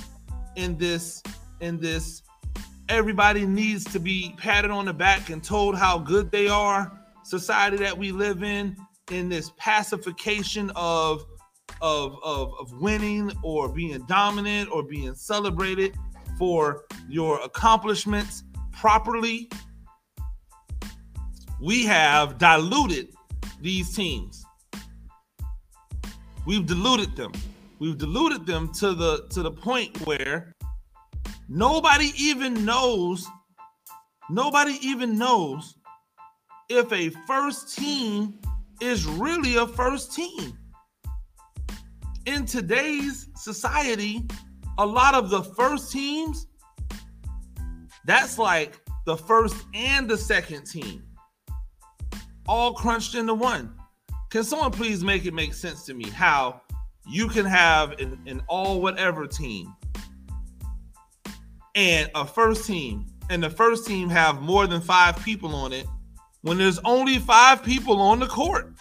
in 0.56 0.78
this, 0.78 1.22
in 1.60 1.78
this 1.80 2.24
everybody 2.90 3.46
needs 3.46 3.84
to 3.86 4.00
be 4.00 4.34
patted 4.38 4.72
on 4.72 4.86
the 4.86 4.94
back 4.94 5.30
and 5.30 5.44
told 5.44 5.78
how 5.78 5.98
good 5.98 6.32
they 6.32 6.48
are 6.48 6.92
society 7.24 7.78
that 7.78 7.98
we 7.98 8.12
live 8.12 8.44
in 8.44 8.76
in 9.12 9.30
this 9.30 9.52
pacification 9.58 10.72
of 10.76 11.26
of 11.82 12.18
of, 12.24 12.54
of 12.60 12.72
winning 12.82 13.32
or 13.44 13.70
being 13.70 14.02
dominant 14.06 14.72
or 14.72 14.84
being 14.84 15.14
celebrated 15.14 15.96
for 16.38 16.86
your 17.10 17.42
accomplishments 17.42 18.44
properly 18.72 19.50
we 21.60 21.86
have 21.86 22.38
diluted 22.38 23.10
these 23.62 23.96
teams. 23.96 24.46
We've 26.46 26.66
diluted 26.66 27.16
them. 27.16 27.32
We've 27.80 27.98
diluted 27.98 28.46
them 28.46 28.72
to 28.74 28.94
the 28.94 29.28
to 29.32 29.42
the 29.42 29.52
point 29.52 30.06
where 30.06 30.54
Nobody 31.50 32.12
even 32.18 32.66
knows, 32.66 33.26
nobody 34.30 34.78
even 34.82 35.18
knows 35.18 35.78
if 36.70 36.92
a 36.92 37.10
first 37.26 37.78
team 37.78 38.38
is 38.82 39.06
really 39.06 39.56
a 39.56 39.66
first 39.66 40.14
team. 40.14 40.58
In 42.26 42.46
today's 42.46 43.30
society, 43.36 44.28
a 44.78 44.86
lot 44.86 45.14
of 45.14 45.30
the 45.30 45.42
first 45.42 45.90
teams, 45.90 46.48
that's 48.06 48.38
like 48.38 48.82
the 49.06 49.16
first 49.16 49.56
and 49.74 50.10
the 50.10 50.18
second 50.18 50.66
team, 50.66 51.02
all 52.46 52.74
crunched 52.74 53.16
into 53.16 53.34
one. 53.34 53.74
Can 54.32 54.44
someone 54.44 54.72
please 54.72 55.02
make 55.02 55.26
it 55.26 55.34
make 55.34 55.54
sense 55.54 55.86
to 55.86 55.94
me 55.94 56.10
how 56.10 56.60
you 57.08 57.30
can 57.30 57.46
have 57.46 57.94
an, 58.02 58.20
an 58.28 58.44
all 58.50 58.82
whatever 58.82 59.26
team 59.26 59.74
and 61.78 62.10
a 62.16 62.26
first 62.26 62.66
team, 62.66 63.06
and 63.30 63.44
the 63.44 63.52
first 63.52 63.86
team 63.86 64.10
have 64.10 64.42
more 64.42 64.66
than 64.66 64.82
five 64.82 65.16
people 65.24 65.54
on 65.54 65.72
it 65.72 65.86
when 66.42 66.58
there's 66.58 66.80
only 66.80 67.20
five 67.20 67.62
people 67.62 68.02
on 68.02 68.20
the 68.20 68.26
court. 68.26 68.74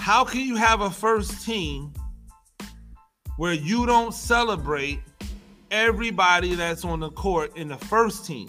How 0.00 0.24
can 0.24 0.40
you 0.40 0.56
have 0.56 0.80
a 0.80 0.90
first 0.90 1.46
team 1.46 1.92
where 3.36 3.52
you 3.52 3.86
don't 3.86 4.12
celebrate 4.12 4.98
everybody 5.70 6.56
that's 6.56 6.84
on 6.84 6.98
the 6.98 7.10
court 7.10 7.56
in 7.56 7.68
the 7.68 7.76
first 7.76 8.26
team? 8.26 8.48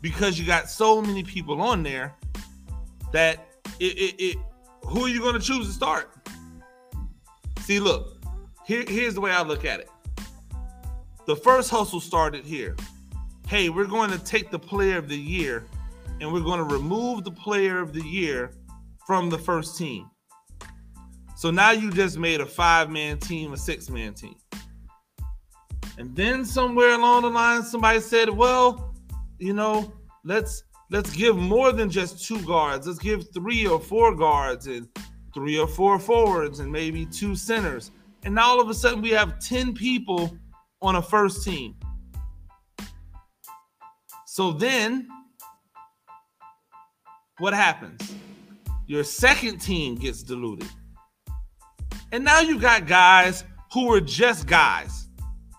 Because 0.00 0.38
you 0.38 0.46
got 0.46 0.70
so 0.70 1.02
many 1.02 1.24
people 1.24 1.60
on 1.60 1.82
there 1.82 2.14
that 3.12 3.48
it, 3.78 3.98
it, 3.98 4.14
it 4.18 4.36
who 4.84 5.04
are 5.04 5.08
you 5.08 5.20
going 5.20 5.34
to 5.34 5.40
choose 5.40 5.66
to 5.66 5.72
start? 5.74 6.17
See, 7.68 7.80
look, 7.80 8.16
here, 8.64 8.82
here's 8.88 9.12
the 9.12 9.20
way 9.20 9.30
I 9.30 9.42
look 9.42 9.66
at 9.66 9.80
it. 9.80 9.90
The 11.26 11.36
first 11.36 11.68
hustle 11.68 12.00
started 12.00 12.46
here. 12.46 12.74
Hey, 13.46 13.68
we're 13.68 13.84
going 13.84 14.10
to 14.10 14.18
take 14.18 14.50
the 14.50 14.58
player 14.58 14.96
of 14.96 15.06
the 15.06 15.18
year 15.18 15.66
and 16.18 16.32
we're 16.32 16.40
going 16.40 16.60
to 16.60 16.64
remove 16.64 17.24
the 17.24 17.30
player 17.30 17.78
of 17.82 17.92
the 17.92 18.00
year 18.00 18.52
from 19.06 19.28
the 19.28 19.36
first 19.36 19.76
team. 19.76 20.08
So 21.36 21.50
now 21.50 21.72
you 21.72 21.90
just 21.90 22.16
made 22.16 22.40
a 22.40 22.46
five 22.46 22.88
man 22.88 23.18
team, 23.18 23.52
a 23.52 23.58
six 23.58 23.90
man 23.90 24.14
team. 24.14 24.36
And 25.98 26.16
then 26.16 26.46
somewhere 26.46 26.94
along 26.94 27.20
the 27.20 27.28
line, 27.28 27.62
somebody 27.64 28.00
said, 28.00 28.30
well, 28.30 28.94
you 29.38 29.52
know, 29.52 29.92
let's 30.24 30.62
let's 30.90 31.14
give 31.14 31.36
more 31.36 31.70
than 31.72 31.90
just 31.90 32.24
two 32.24 32.40
guards. 32.46 32.86
Let's 32.86 32.98
give 32.98 33.26
three 33.34 33.66
or 33.66 33.78
four 33.78 34.14
guards 34.14 34.68
and 34.68 34.88
three 35.38 35.56
or 35.56 35.68
four 35.68 36.00
forwards 36.00 36.58
and 36.58 36.70
maybe 36.70 37.06
two 37.06 37.36
centers. 37.36 37.92
And 38.24 38.34
now 38.34 38.48
all 38.48 38.60
of 38.60 38.68
a 38.68 38.74
sudden 38.74 39.00
we 39.00 39.10
have 39.10 39.38
10 39.38 39.72
people 39.72 40.36
on 40.82 40.96
a 40.96 41.02
first 41.02 41.44
team. 41.44 41.76
So 44.26 44.50
then 44.50 45.06
what 47.38 47.54
happens? 47.54 48.14
Your 48.88 49.04
second 49.04 49.60
team 49.60 49.94
gets 49.94 50.24
diluted. 50.24 50.68
And 52.10 52.24
now 52.24 52.40
you 52.40 52.58
got 52.58 52.88
guys 52.88 53.44
who 53.72 53.86
were 53.86 54.00
just 54.00 54.48
guys. 54.48 55.06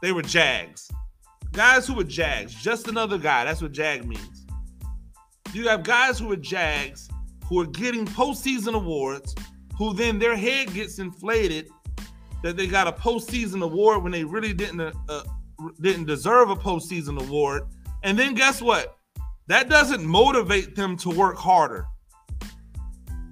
They 0.02 0.12
were 0.12 0.24
Jags. 0.24 0.92
Guys 1.54 1.88
who 1.88 1.94
were 1.94 2.04
Jags, 2.04 2.54
just 2.54 2.90
another 2.90 3.18
guy. 3.18 3.46
That's 3.46 3.62
what 3.62 3.72
Jag 3.72 4.06
means. 4.06 4.46
You 5.54 5.70
have 5.70 5.84
guys 5.84 6.20
who 6.20 6.30
are 6.34 6.36
Jags 6.36 7.10
who 7.46 7.62
are 7.62 7.68
getting 7.68 8.06
postseason 8.06 8.74
awards 8.74 9.34
who 9.80 9.94
then 9.94 10.20
their 10.20 10.36
head 10.36 10.72
gets 10.74 11.00
inflated 11.00 11.70
that 12.44 12.58
they 12.58 12.68
got 12.68 12.86
a 12.86 12.92
postseason 12.92 13.64
award 13.64 14.04
when 14.04 14.12
they 14.12 14.26
really 14.26 14.54
didn't 14.54 14.82
uh, 14.82 14.92
uh, 15.08 15.24
didn't 15.82 16.06
deserve 16.06 16.50
a 16.50 16.56
postseason 16.56 17.20
award. 17.20 17.64
And 18.04 18.20
then 18.20 18.34
guess 18.34 18.62
what? 18.62 18.98
That 19.48 19.70
doesn't 19.70 20.06
motivate 20.06 20.76
them 20.76 20.98
to 20.98 21.10
work 21.10 21.38
harder 21.38 21.88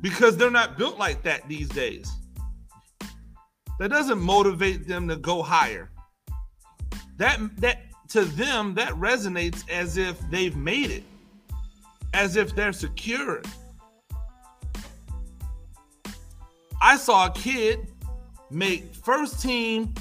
because 0.02 0.38
they're 0.38 0.50
not 0.50 0.78
built 0.78 0.98
like 0.98 1.22
that 1.24 1.48
these 1.50 1.68
days. 1.68 2.10
That 3.80 3.90
doesn't 3.90 4.20
motivate 4.20 4.88
them 4.88 5.08
to 5.10 5.18
go 5.18 5.44
higher. 5.44 5.92
That 7.18 7.40
that 7.58 7.82
to 8.10 8.24
them 8.24 8.74
that 8.76 8.94
resonates 8.94 9.70
as 9.70 9.98
if 9.98 10.18
they've 10.30 10.56
made 10.56 10.92
it, 10.92 11.04
as 12.14 12.38
if 12.38 12.56
they're 12.56 12.72
secure. 12.72 13.42
I 16.82 16.98
saw 16.98 17.28
a 17.28 17.32
kid 17.32 17.88
make 18.52 18.94
first 18.96 19.42
team 19.42 19.94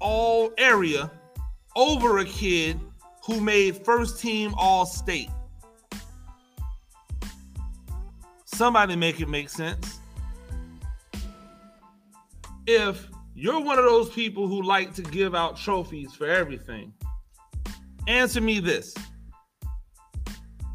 all 0.00 0.52
area 0.58 1.10
over 1.76 2.18
a 2.18 2.24
kid 2.24 2.78
who 3.24 3.40
made 3.40 3.84
first 3.84 4.20
team 4.20 4.54
all 4.56 4.86
state. 4.86 5.30
Somebody 8.44 8.96
make 8.96 9.20
it 9.20 9.28
make 9.28 9.48
sense. 9.48 10.00
If 12.66 13.08
you're 13.34 13.60
one 13.60 13.78
of 13.78 13.86
those 13.86 14.10
people 14.10 14.46
who 14.46 14.62
like 14.62 14.92
to 14.94 15.02
give 15.02 15.34
out 15.34 15.56
trophies 15.56 16.14
for 16.14 16.26
everything. 16.26 16.92
Answer 18.06 18.40
me 18.40 18.60
this. 18.60 18.94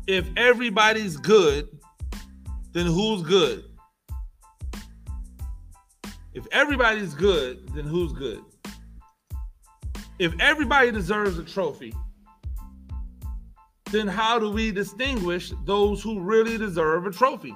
If 0.08 0.28
everybody's 0.36 1.18
good, 1.18 1.68
then 2.74 2.88
who's 2.88 3.22
good? 3.22 3.66
If 6.36 6.46
everybody's 6.52 7.16
good, 7.16 7.68
then 7.74 7.86
who's 7.86 8.14
good? 8.14 8.44
If 10.20 10.34
everybody 10.40 10.92
deserves 10.92 11.40
a 11.40 11.44
trophy, 11.44 11.94
then 13.92 14.08
how 14.08 14.38
do 14.38 14.52
we 14.52 14.72
distinguish 14.72 15.52
those 15.66 16.04
who 16.04 16.20
really 16.20 16.58
deserve 16.58 17.08
a 17.08 17.12
trophy? 17.12 17.56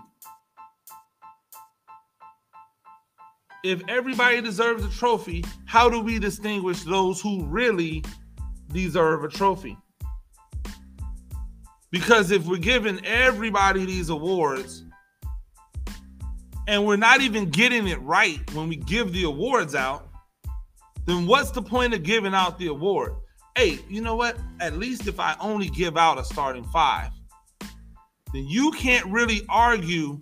if 3.64 3.82
everybody 3.90 4.42
deserves 4.42 4.86
a 4.86 4.90
trophy, 4.90 5.44
how 5.66 5.90
do 5.90 6.00
we 6.00 6.20
distinguish 6.20 6.84
those 6.84 7.20
who 7.22 7.44
really 7.46 8.04
deserve 8.72 9.24
a 9.24 9.28
trophy? 9.28 9.78
Because 11.92 12.32
if 12.32 12.46
we're 12.46 12.58
giving 12.58 13.04
everybody 13.06 13.86
these 13.86 14.10
awards 14.10 14.86
and 16.70 16.86
we're 16.86 16.98
not 16.98 17.20
even 17.22 17.50
getting 17.50 17.88
it 17.88 18.00
right 18.02 18.40
when 18.54 18.70
we 18.70 18.76
give 18.76 19.12
the 19.12 19.24
awards 19.24 19.74
out, 19.74 20.08
then 21.08 21.26
what's 21.26 21.50
the 21.50 21.64
point 21.64 21.96
of 21.96 22.04
giving 22.04 22.36
out 22.36 22.60
the 22.60 22.68
award? 22.68 23.16
Hey, 23.58 23.80
you 23.90 24.02
know 24.02 24.16
what? 24.16 24.38
At 24.60 24.78
least 24.78 25.08
if 25.08 25.20
I 25.20 25.36
only 25.42 25.70
give 25.70 25.98
out 25.98 26.20
a 26.20 26.24
starting 26.24 26.64
five, 26.66 27.10
then 28.32 28.46
you 28.48 28.70
can't 28.70 29.04
really 29.08 29.42
argue 29.50 30.20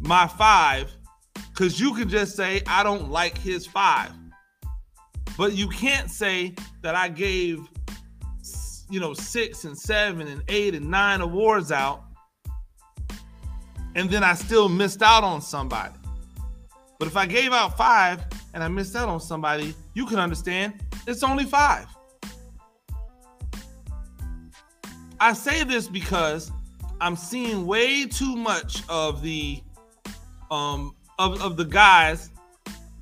my 0.00 0.26
five 0.26 0.90
because 1.50 1.78
you 1.78 1.94
can 1.94 2.08
just 2.08 2.34
say, 2.34 2.60
I 2.66 2.82
don't 2.82 3.08
like 3.08 3.38
his 3.38 3.64
five. 3.64 4.10
But 5.38 5.52
you 5.52 5.68
can't 5.68 6.10
say 6.10 6.56
that 6.82 6.96
I 6.96 7.08
gave, 7.08 7.60
you 8.90 8.98
know, 8.98 9.14
six 9.14 9.62
and 9.62 9.78
seven 9.78 10.26
and 10.26 10.42
eight 10.48 10.74
and 10.74 10.90
nine 10.90 11.20
awards 11.20 11.70
out, 11.70 12.02
and 13.94 14.10
then 14.10 14.24
I 14.24 14.34
still 14.34 14.68
missed 14.68 15.02
out 15.02 15.24
on 15.24 15.40
somebody. 15.40 15.94
But 16.98 17.08
if 17.08 17.16
I 17.16 17.26
gave 17.26 17.52
out 17.52 17.76
five 17.76 18.24
and 18.54 18.62
I 18.62 18.68
missed 18.68 18.94
out 18.94 19.08
on 19.08 19.20
somebody, 19.20 19.74
you 19.94 20.06
can 20.06 20.18
understand 20.18 20.74
it's 21.06 21.22
only 21.22 21.44
five. 21.44 21.86
I 25.18 25.32
say 25.32 25.64
this 25.64 25.88
because 25.88 26.50
I'm 27.00 27.16
seeing 27.16 27.66
way 27.66 28.06
too 28.06 28.36
much 28.36 28.82
of 28.88 29.22
the 29.22 29.62
um, 30.50 30.94
of, 31.18 31.40
of 31.42 31.56
the 31.56 31.64
guys 31.64 32.30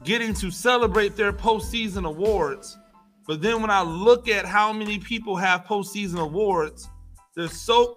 getting 0.04 0.32
to 0.34 0.50
celebrate 0.50 1.16
their 1.16 1.32
postseason 1.32 2.06
awards. 2.06 2.78
But 3.26 3.42
then 3.42 3.60
when 3.60 3.70
I 3.70 3.82
look 3.82 4.28
at 4.28 4.44
how 4.44 4.72
many 4.72 4.98
people 4.98 5.36
have 5.36 5.64
postseason 5.64 6.18
awards, 6.18 6.88
there's 7.36 7.52
so 7.52 7.96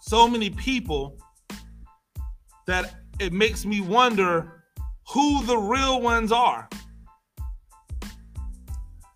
so 0.00 0.28
many 0.28 0.50
people 0.50 1.18
that 2.66 2.94
it 3.18 3.32
makes 3.32 3.64
me 3.64 3.80
wonder 3.80 4.64
who 5.08 5.44
the 5.44 5.56
real 5.56 6.00
ones 6.00 6.32
are. 6.32 6.68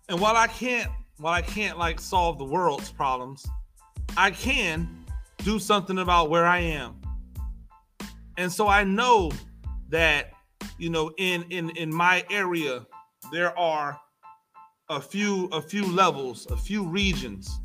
And 0.09 0.19
while 0.19 0.35
I 0.35 0.47
can't 0.47 0.89
while 1.17 1.33
I 1.33 1.41
can't 1.41 1.77
like 1.77 1.99
solve 1.99 2.37
the 2.37 2.45
world's 2.45 2.91
problems, 2.91 3.45
I 4.15 4.31
can 4.31 5.05
do 5.43 5.59
something 5.59 5.97
about 5.97 6.29
where 6.29 6.45
I 6.45 6.59
am. 6.59 7.01
And 8.37 8.51
so 8.51 8.67
I 8.67 8.83
know 8.83 9.31
that 9.89 10.31
you 10.77 10.89
know 10.89 11.11
in 11.17 11.43
in 11.49 11.69
in 11.71 11.93
my 11.93 12.23
area 12.29 12.85
there 13.31 13.57
are 13.57 13.99
a 14.89 15.01
few 15.01 15.45
a 15.51 15.61
few 15.61 15.85
levels 15.85 16.47
a 16.51 16.57
few 16.57 16.83
regions 16.83 17.59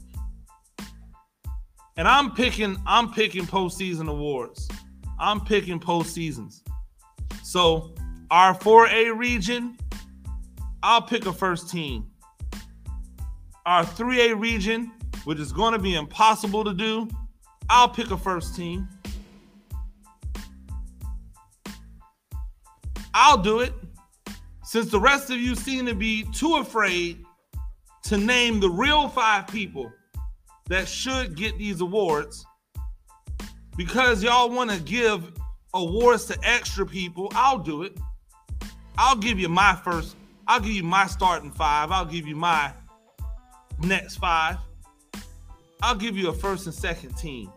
and 1.97 2.09
i'm 2.09 2.33
picking 2.33 2.77
i'm 2.87 3.12
picking 3.12 3.45
postseason 3.45 4.09
awards 4.09 4.68
i'm 5.23 5.41
picking 5.41 5.79
postseasons. 5.79 6.63
So 7.43 7.95
our 8.31 8.55
4a 8.55 9.17
region 9.17 9.79
i'll 10.83 11.01
pick 11.01 11.27
a 11.27 11.33
first 11.33 11.71
team. 11.71 12.09
Our 13.65 13.85
3a 13.85 14.39
region 14.39 14.91
which 15.25 15.39
is 15.39 15.53
going 15.53 15.73
to 15.73 15.79
be 15.79 15.95
impossible 15.95 16.65
to 16.65 16.75
do 16.75 17.09
i'll 17.71 17.89
pick 17.89 18.11
a 18.11 18.19
first 18.19 18.57
team. 18.57 18.89
I'll 23.15 23.39
do 23.39 23.61
it. 23.61 23.73
Since 24.65 24.91
the 24.91 24.99
rest 24.99 25.31
of 25.31 25.37
you 25.37 25.55
seem 25.55 25.87
to 25.87 25.95
be 25.95 26.25
too 26.33 26.57
afraid 26.57 27.25
to 28.05 28.17
name 28.17 28.59
the 28.59 28.71
real 28.71 29.09
five 29.09 29.47
people 29.47 29.93
that 30.69 30.89
should 30.89 31.37
get 31.37 31.59
these 31.59 31.83
awards, 31.83 32.45
because 33.77 34.23
y'all 34.23 34.51
want 34.51 34.71
to 34.71 34.81
give 34.81 35.33
awards 35.75 36.27
to 36.27 36.39
extra 36.43 36.87
people, 36.87 37.29
I'll 37.35 37.59
do 37.59 37.83
it. 37.83 37.97
I'll 38.99 39.17
give 39.17 39.39
you 39.39 39.49
my 39.49 39.75
first, 39.75 40.17
I'll 40.47 40.61
give 40.61 40.73
you 40.73 40.83
my 40.83 41.07
starting 41.07 41.51
five, 41.51 41.91
I'll 41.91 42.05
give 42.05 42.27
you 42.27 42.37
my 42.37 42.73
next 43.83 44.17
five. 44.17 44.59
I'll 45.83 45.97
give 45.97 46.17
you 46.17 46.29
a 46.29 46.33
first 46.33 46.67
and 46.67 46.75
second 46.75 47.17
team. 47.17 47.51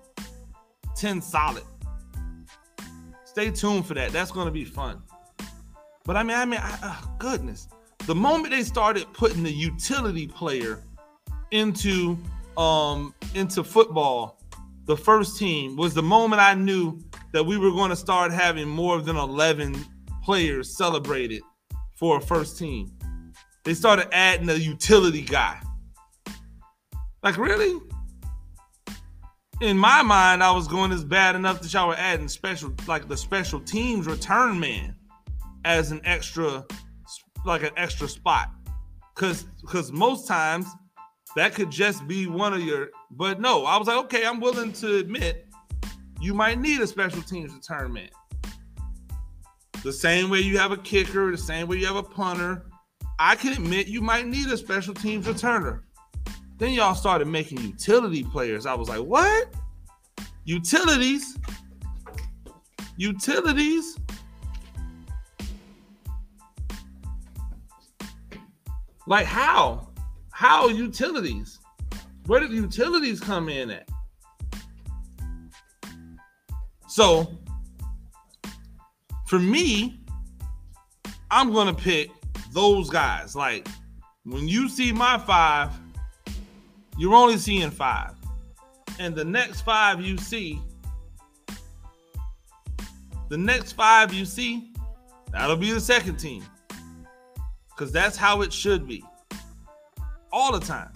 10 0.95 1.21
solid. 1.21 1.63
Stay 3.23 3.51
tuned 3.51 3.86
for 3.86 3.93
that. 3.93 4.12
That's 4.12 4.32
going 4.32 4.47
to 4.47 4.51
be 4.51 4.65
fun. 4.65 5.04
But 6.06 6.15
I 6.15 6.23
mean, 6.23 6.38
I 6.38 6.45
mean, 6.45 6.60
I, 6.63 6.78
oh, 6.84 7.15
goodness, 7.19 7.67
the 8.06 8.15
moment 8.15 8.51
they 8.51 8.63
started 8.63 9.12
putting 9.13 9.43
the 9.43 9.51
utility 9.51 10.28
player 10.28 10.82
into 11.51 12.17
um 12.58 13.13
into 13.34 13.63
football, 13.63 14.35
the 14.86 14.95
first 14.95 15.38
team 15.38 15.76
was 15.76 15.93
the 15.93 16.04
moment 16.04 16.41
I 16.41 16.54
knew 16.54 17.00
that 17.34 17.43
we 17.43 17.58
were 17.58 17.71
going 17.71 17.89
to 17.89 17.95
start 17.95 18.32
having 18.32 18.67
more 18.67 19.02
than 19.02 19.15
11 19.15 19.76
players 20.24 20.78
celebrated 20.78 21.41
for 21.95 22.17
a 22.17 22.21
first 22.21 22.58
team. 22.58 22.91
They 23.63 23.74
started 23.74 24.08
adding 24.13 24.50
a 24.50 24.54
utility 24.54 25.21
guy. 25.21 25.60
Like, 27.24 27.38
really? 27.38 27.80
In 29.62 29.78
my 29.78 30.04
mind, 30.04 30.43
I 30.43 30.52
was 30.52 30.67
going 30.67 30.91
as 30.91 31.04
bad 31.04 31.36
enough 31.36 31.62
that 31.62 31.74
y'all 31.74 31.88
were 31.88 31.95
adding 31.95 32.28
special, 32.28 32.74
like 32.88 33.08
the 33.08 33.17
special 33.17 33.60
teams 33.62 34.06
return 34.06 34.60
man 34.60 34.95
as 35.63 35.91
an 35.91 36.02
extra 36.04 36.63
like 37.45 37.63
an 37.63 37.71
extra 37.78 38.08
spot 38.08 38.50
because 39.15 39.43
because 39.62 39.91
most 39.91 40.28
times 40.28 40.65
that 41.36 41.54
could 41.54 41.69
just 41.69 42.08
be 42.08 42.28
one 42.28 42.54
of 42.54 42.62
your 42.62 42.89
but 43.12 43.39
no 43.39 43.65
i 43.65 43.78
was 43.78 43.88
like 43.88 43.98
okay 43.98 44.26
i'm 44.26 44.39
willing 44.39 44.71
to 44.71 44.98
admit 44.98 45.48
you 46.21 46.34
might 46.34 46.60
need 46.60 46.82
a 46.82 46.88
special 46.88 47.21
teams 47.21 47.54
return 47.54 47.98
the 49.84 49.93
same 49.93 50.30
way 50.30 50.39
you 50.39 50.58
have 50.58 50.71
a 50.71 50.78
kicker 50.78 51.32
the 51.32 51.38
same 51.38 51.67
way 51.67 51.78
you 51.78 51.86
have 51.86 51.95
a 51.95 52.04
punter 52.04 52.65
i 53.19 53.36
can 53.36 53.54
admit 53.54 53.88
you 53.88 54.02
might 54.02 54.28
need 54.28 54.48
a 54.48 54.58
special 54.58 54.93
teams 54.93 55.26
returner. 55.26 55.82
Then 56.58 56.71
y'all 56.71 56.95
started 56.95 57.28
making 57.28 57.60
utility 57.60 58.24
players. 58.24 58.65
I 58.65 58.74
was 58.76 58.88
like 58.88 59.02
what? 59.02 59.54
Utilities? 60.45 61.38
Utilities? 62.98 63.98
Like 69.08 69.26
how? 69.26 69.89
How 70.36 70.67
utilities? 70.67 71.60
Where 72.26 72.41
did 72.41 72.52
utilities 72.52 73.21
come 73.21 73.48
in 73.48 73.71
at? 73.71 73.88
So 76.89 77.38
for 79.28 79.39
me, 79.39 80.02
I'm 81.32 81.54
gonna 81.54 81.74
pick 81.74 82.12
those 82.52 82.89
guys. 82.89 83.34
Like 83.34 83.65
when 84.26 84.45
you 84.45 84.67
see 84.67 84.91
my 84.91 85.17
five, 85.19 85.71
you're 86.98 87.15
only 87.15 87.38
seeing 87.38 87.71
five. 87.71 88.12
And 89.00 89.15
the 89.15 89.24
next 89.24 89.62
five 89.62 90.02
you 90.02 90.17
see, 90.17 90.62
the 93.30 93.38
next 93.38 93.71
five 93.71 94.13
you 94.13 94.26
see, 94.26 94.74
that'll 95.32 95.56
be 95.56 95.71
the 95.71 95.80
second 95.80 96.17
team 96.17 96.43
because 97.69 97.93
that's 97.93 98.17
how 98.17 98.41
it 98.41 98.52
should 98.52 98.86
be 98.86 99.02
all 100.36 100.52
the 100.52 100.60
time. 100.60 100.91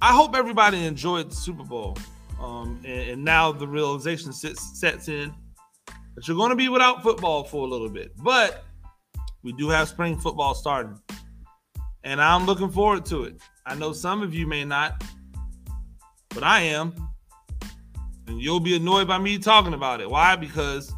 I 0.00 0.14
hope 0.14 0.34
everybody 0.34 0.86
enjoyed 0.86 1.30
the 1.30 1.34
Super 1.34 1.62
Bowl. 1.62 1.98
Um, 2.40 2.80
and, 2.84 3.10
and, 3.10 3.24
now 3.24 3.52
the 3.52 3.66
realization 3.66 4.32
sits, 4.32 4.80
sets 4.80 5.08
in 5.08 5.34
that 6.14 6.26
you're 6.26 6.36
going 6.36 6.50
to 6.50 6.56
be 6.56 6.68
without 6.68 7.02
football 7.02 7.44
for 7.44 7.66
a 7.66 7.68
little 7.68 7.90
bit. 7.90 8.12
But 8.16 8.64
we 9.42 9.52
do 9.52 9.68
have 9.68 9.88
spring 9.88 10.18
football 10.18 10.54
starting. 10.54 10.98
And 12.04 12.22
I'm 12.22 12.46
looking 12.46 12.70
forward 12.70 13.04
to 13.06 13.24
it. 13.24 13.40
I 13.66 13.74
know 13.74 13.92
some 13.92 14.22
of 14.22 14.32
you 14.32 14.46
may 14.46 14.64
not, 14.64 15.02
but 16.30 16.44
I 16.44 16.60
am. 16.60 16.94
And 18.26 18.40
you'll 18.40 18.60
be 18.60 18.76
annoyed 18.76 19.08
by 19.08 19.18
me 19.18 19.36
talking 19.36 19.74
about 19.74 20.00
it. 20.00 20.08
Why? 20.08 20.36
Because 20.36 20.94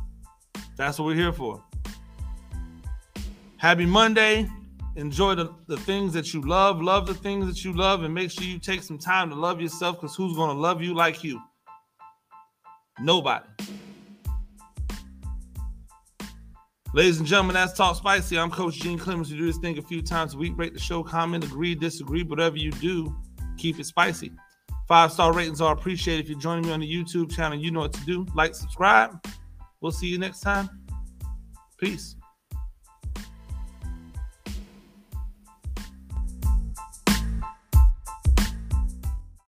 that's 0.77 0.99
what 0.99 1.07
we're 1.07 1.15
here 1.17 1.33
for. 1.33 1.65
Happy 3.57 3.87
Monday. 3.87 4.49
Enjoy 4.96 5.35
the, 5.35 5.55
the 5.66 5.76
things 5.79 6.12
that 6.12 6.35
you 6.35 6.40
love. 6.42 6.83
Love 6.83 7.07
the 7.07 7.14
things 7.14 7.46
that 7.46 7.64
you 7.64 7.72
love 7.72 8.03
and 8.03 8.12
make 8.12 8.31
sure 8.31 8.44
you 8.44 8.59
take 8.59 8.83
some 8.83 8.98
time 8.98 9.31
to 9.31 9.37
love 9.37 9.61
yourself 9.61 10.00
because 10.00 10.16
who's 10.16 10.37
going 10.37 10.55
to 10.55 10.61
love 10.61 10.83
you 10.83 10.94
like 10.94 11.22
you? 11.22 11.40
Nobody. 12.98 13.46
Ladies 16.92 17.18
and 17.18 17.26
gentlemen, 17.26 17.55
that's 17.55 17.72
Talk 17.72 17.94
Spicy. 17.94 18.37
I'm 18.37 18.50
Coach 18.50 18.81
Gene 18.81 18.98
Clemens. 18.98 19.31
We 19.31 19.38
do 19.38 19.46
this 19.46 19.59
thing 19.59 19.79
a 19.79 19.83
few 19.83 20.03
times 20.03 20.35
a 20.35 20.38
week. 20.38 20.55
Rate 20.57 20.74
the 20.74 20.81
show, 20.81 21.05
comment, 21.05 21.44
agree, 21.44 21.76
disagree, 21.76 22.24
whatever 22.24 22.57
you 22.57 22.72
do, 22.72 23.14
keep 23.57 23.79
it 23.79 23.87
spicy. 23.87 24.33
Five 24.88 25.12
star 25.12 25.33
ratings 25.33 25.61
are 25.61 25.72
appreciated. 25.72 26.24
If 26.24 26.31
you're 26.31 26.40
joining 26.40 26.66
me 26.66 26.72
on 26.72 26.81
the 26.81 26.92
YouTube 26.92 27.31
channel, 27.31 27.57
you 27.57 27.70
know 27.70 27.79
what 27.79 27.92
to 27.92 28.05
do. 28.07 28.26
Like, 28.35 28.57
subscribe. 28.57 29.24
We'll 29.81 29.92
see 29.92 30.09
you 30.09 30.18
next 30.18 30.40
time. 30.40 30.68
Peace. 31.79 32.16